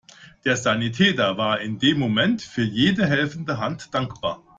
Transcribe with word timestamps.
Der 0.45 0.57
Sanitäter 0.57 1.37
war 1.37 1.59
in 1.61 1.77
dem 1.77 1.99
Moment 1.99 2.41
für 2.41 2.63
jede 2.63 3.05
helfende 3.05 3.59
Hand 3.59 3.93
dankbar. 3.93 4.41